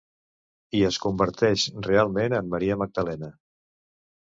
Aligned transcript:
I 0.79 0.81
es 0.87 0.97
converteix 1.03 1.67
realment 1.89 2.35
en 2.39 2.51
Maria 2.57 2.81
Magdalena. 2.85 3.33